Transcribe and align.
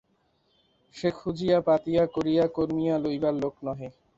সে 0.95 1.09
খুঁজিয়া-পাতিয়া 1.11 2.03
করিয়া-কর্মিয়া 2.07 2.95
লইবার 2.97 3.33
লোক 3.35 3.53
নহে। 3.63 3.87